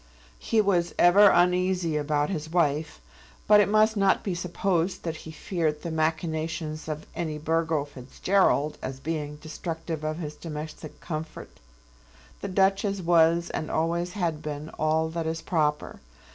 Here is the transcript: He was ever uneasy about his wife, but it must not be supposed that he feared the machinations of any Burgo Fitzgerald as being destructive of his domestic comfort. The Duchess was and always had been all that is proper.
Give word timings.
He 0.39 0.61
was 0.61 0.95
ever 0.97 1.29
uneasy 1.29 1.95
about 1.95 2.31
his 2.31 2.49
wife, 2.49 2.99
but 3.47 3.59
it 3.59 3.69
must 3.69 3.95
not 3.95 4.23
be 4.23 4.33
supposed 4.33 5.03
that 5.03 5.15
he 5.17 5.31
feared 5.31 5.83
the 5.83 5.91
machinations 5.91 6.87
of 6.87 7.05
any 7.15 7.37
Burgo 7.37 7.85
Fitzgerald 7.85 8.79
as 8.81 8.99
being 8.99 9.35
destructive 9.35 10.03
of 10.03 10.17
his 10.17 10.33
domestic 10.35 10.99
comfort. 11.01 11.59
The 12.41 12.47
Duchess 12.47 12.99
was 13.01 13.51
and 13.51 13.69
always 13.69 14.13
had 14.13 14.41
been 14.41 14.69
all 14.69 15.07
that 15.09 15.27
is 15.27 15.43
proper. 15.43 15.99